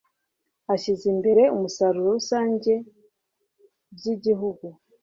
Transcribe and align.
ashyize 0.73 1.05
imbere 1.13 1.43
umusaruro 1.55 2.07
rusange 2.17 2.73
by 3.95 4.03
igihugu 4.15 4.67